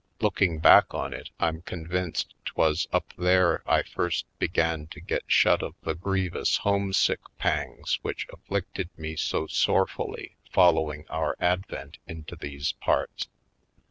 Looking 0.19 0.57
back 0.57 0.95
on 0.95 1.13
it 1.13 1.29
I'm 1.39 1.61
convinced 1.61 2.33
'twas 2.43 2.87
up 2.91 3.13
there 3.19 3.61
I 3.69 3.83
first 3.83 4.25
began 4.39 4.87
to 4.87 4.99
get 4.99 5.21
shut 5.27 5.61
of 5.61 5.75
the 5.83 5.93
grievous 5.93 6.57
home 6.57 6.91
stick 6.91 7.19
pangs 7.37 7.99
which 8.01 8.27
afHicted 8.29 8.89
me 8.97 9.15
so 9.15 9.45
sorefully 9.45 10.37
following 10.51 11.01
after 11.01 11.13
our 11.13 11.35
advent 11.39 11.99
into 12.07 12.35
these 12.35 12.71
parts. 12.71 13.27